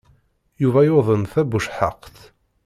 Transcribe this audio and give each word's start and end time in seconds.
Yuba 0.61 0.81
yuḍen 0.83 1.23
tabucehhaqt. 1.31 2.17